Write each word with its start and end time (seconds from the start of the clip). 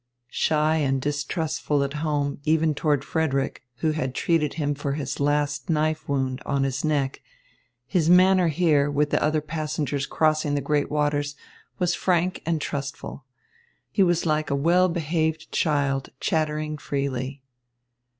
Shy 0.33 0.77
and 0.77 0.99
distrustful 0.99 1.83
at 1.83 1.93
home, 2.01 2.39
even 2.43 2.73
toward 2.73 3.03
Frederick, 3.05 3.61
who 3.81 3.91
had 3.91 4.15
treated 4.15 4.55
him 4.55 4.73
for 4.73 4.93
his 4.93 5.19
last 5.19 5.69
knife 5.69 6.09
wound 6.09 6.41
on 6.43 6.63
his 6.63 6.83
neck, 6.83 7.21
his 7.85 8.09
manner 8.09 8.47
here, 8.47 8.89
with 8.89 9.11
the 9.11 9.21
other 9.21 9.41
passengers 9.41 10.07
crossing 10.07 10.55
the 10.55 10.59
great 10.59 10.89
waters, 10.89 11.35
was 11.77 11.93
frank 11.93 12.41
and 12.47 12.59
trustful. 12.59 13.25
He 13.91 14.01
was 14.01 14.25
like 14.25 14.49
a 14.49 14.55
well 14.55 14.89
behaved 14.89 15.51
child 15.51 16.09
chattering 16.19 16.79
freely. 16.79 17.43